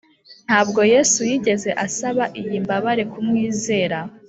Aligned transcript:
Ntabwo 0.47 0.79
Yesu 0.93 1.19
yigeze 1.29 1.69
asaba 1.85 2.23
iyi 2.39 2.57
mbabare 2.63 3.03
kumwizera. 3.11 3.99